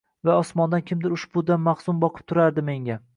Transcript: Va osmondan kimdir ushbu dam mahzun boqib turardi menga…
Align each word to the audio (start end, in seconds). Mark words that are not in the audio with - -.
Va 0.27 0.35
osmondan 0.43 0.81
kimdir 0.91 1.13
ushbu 1.17 1.45
dam 1.51 1.63
mahzun 1.69 2.03
boqib 2.05 2.27
turardi 2.33 2.65
menga… 2.71 3.01